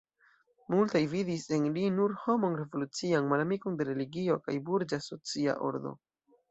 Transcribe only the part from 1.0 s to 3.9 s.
vidis en li nur homon revolucian, malamikon de